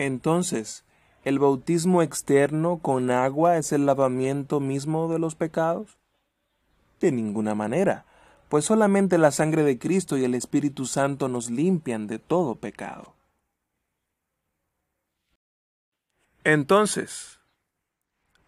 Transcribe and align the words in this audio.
Entonces, 0.00 0.82
¿el 1.24 1.38
bautismo 1.38 2.00
externo 2.00 2.78
con 2.78 3.10
agua 3.10 3.58
es 3.58 3.70
el 3.70 3.84
lavamiento 3.84 4.58
mismo 4.58 5.12
de 5.12 5.18
los 5.18 5.34
pecados? 5.34 5.98
De 7.00 7.12
ninguna 7.12 7.54
manera, 7.54 8.06
pues 8.48 8.64
solamente 8.64 9.18
la 9.18 9.30
sangre 9.30 9.62
de 9.62 9.78
Cristo 9.78 10.16
y 10.16 10.24
el 10.24 10.34
Espíritu 10.34 10.86
Santo 10.86 11.28
nos 11.28 11.50
limpian 11.50 12.06
de 12.06 12.18
todo 12.18 12.54
pecado. 12.54 13.12
Entonces, 16.44 17.38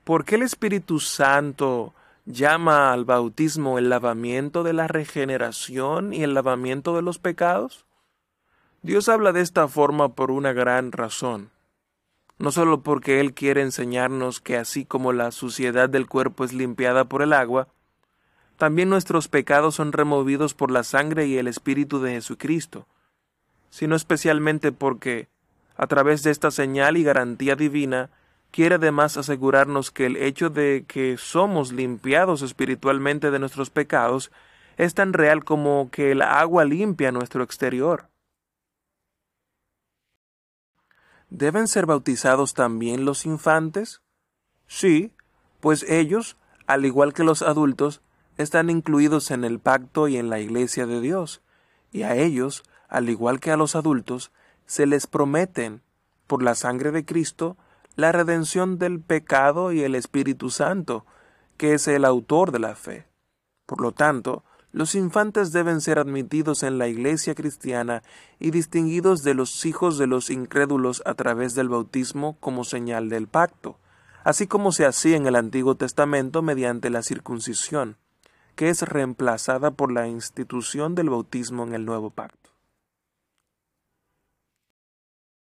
¿por 0.04 0.24
qué 0.24 0.36
el 0.36 0.42
Espíritu 0.42 1.00
Santo 1.00 1.92
llama 2.24 2.94
al 2.94 3.04
bautismo 3.04 3.76
el 3.76 3.90
lavamiento 3.90 4.62
de 4.62 4.72
la 4.72 4.88
regeneración 4.88 6.14
y 6.14 6.22
el 6.22 6.32
lavamiento 6.32 6.96
de 6.96 7.02
los 7.02 7.18
pecados? 7.18 7.84
Dios 8.84 9.08
habla 9.08 9.32
de 9.32 9.42
esta 9.42 9.68
forma 9.68 10.08
por 10.08 10.32
una 10.32 10.52
gran 10.52 10.90
razón. 10.90 11.50
No 12.38 12.50
solo 12.50 12.82
porque 12.82 13.20
Él 13.20 13.32
quiere 13.32 13.62
enseñarnos 13.62 14.40
que 14.40 14.56
así 14.56 14.84
como 14.84 15.12
la 15.12 15.30
suciedad 15.30 15.88
del 15.88 16.08
cuerpo 16.08 16.42
es 16.42 16.52
limpiada 16.52 17.04
por 17.04 17.22
el 17.22 17.32
agua, 17.32 17.68
también 18.56 18.88
nuestros 18.88 19.28
pecados 19.28 19.76
son 19.76 19.92
removidos 19.92 20.54
por 20.54 20.72
la 20.72 20.82
sangre 20.82 21.26
y 21.26 21.38
el 21.38 21.46
Espíritu 21.46 22.00
de 22.00 22.14
Jesucristo, 22.14 22.88
sino 23.70 23.94
especialmente 23.94 24.72
porque, 24.72 25.28
a 25.76 25.86
través 25.86 26.24
de 26.24 26.32
esta 26.32 26.50
señal 26.50 26.96
y 26.96 27.04
garantía 27.04 27.54
divina, 27.54 28.10
quiere 28.50 28.74
además 28.74 29.16
asegurarnos 29.16 29.92
que 29.92 30.06
el 30.06 30.16
hecho 30.16 30.50
de 30.50 30.86
que 30.88 31.18
somos 31.18 31.70
limpiados 31.70 32.42
espiritualmente 32.42 33.30
de 33.30 33.38
nuestros 33.38 33.70
pecados 33.70 34.32
es 34.76 34.94
tan 34.94 35.12
real 35.12 35.44
como 35.44 35.88
que 35.92 36.10
el 36.10 36.22
agua 36.22 36.64
limpia 36.64 37.12
nuestro 37.12 37.44
exterior. 37.44 38.11
¿Deben 41.34 41.66
ser 41.66 41.86
bautizados 41.86 42.52
también 42.52 43.06
los 43.06 43.24
infantes? 43.24 44.02
Sí, 44.66 45.14
pues 45.60 45.82
ellos, 45.84 46.36
al 46.66 46.84
igual 46.84 47.14
que 47.14 47.24
los 47.24 47.40
adultos, 47.40 48.02
están 48.36 48.68
incluidos 48.68 49.30
en 49.30 49.42
el 49.42 49.58
pacto 49.58 50.08
y 50.08 50.18
en 50.18 50.28
la 50.28 50.40
iglesia 50.40 50.84
de 50.84 51.00
Dios, 51.00 51.40
y 51.90 52.02
a 52.02 52.16
ellos, 52.16 52.64
al 52.86 53.08
igual 53.08 53.40
que 53.40 53.50
a 53.50 53.56
los 53.56 53.76
adultos, 53.76 54.30
se 54.66 54.84
les 54.84 55.06
prometen, 55.06 55.80
por 56.26 56.42
la 56.42 56.54
sangre 56.54 56.90
de 56.90 57.06
Cristo, 57.06 57.56
la 57.96 58.12
redención 58.12 58.78
del 58.78 59.00
pecado 59.00 59.72
y 59.72 59.80
el 59.80 59.94
Espíritu 59.94 60.50
Santo, 60.50 61.06
que 61.56 61.72
es 61.72 61.88
el 61.88 62.04
autor 62.04 62.52
de 62.52 62.58
la 62.58 62.74
fe. 62.74 63.06
Por 63.64 63.80
lo 63.80 63.92
tanto, 63.92 64.44
los 64.72 64.94
infantes 64.94 65.52
deben 65.52 65.82
ser 65.82 65.98
admitidos 65.98 66.62
en 66.62 66.78
la 66.78 66.88
Iglesia 66.88 67.34
cristiana 67.34 68.02
y 68.40 68.50
distinguidos 68.50 69.22
de 69.22 69.34
los 69.34 69.66
hijos 69.66 69.98
de 69.98 70.06
los 70.06 70.30
incrédulos 70.30 71.02
a 71.04 71.14
través 71.14 71.54
del 71.54 71.68
bautismo 71.68 72.36
como 72.40 72.64
señal 72.64 73.10
del 73.10 73.28
pacto, 73.28 73.78
así 74.24 74.46
como 74.46 74.72
se 74.72 74.86
hacía 74.86 75.16
en 75.16 75.26
el 75.26 75.36
Antiguo 75.36 75.74
Testamento 75.74 76.40
mediante 76.40 76.88
la 76.88 77.02
circuncisión, 77.02 77.98
que 78.56 78.70
es 78.70 78.82
reemplazada 78.82 79.72
por 79.72 79.92
la 79.92 80.08
institución 80.08 80.94
del 80.94 81.10
bautismo 81.10 81.64
en 81.64 81.74
el 81.74 81.84
Nuevo 81.84 82.10
Pacto. 82.10 82.51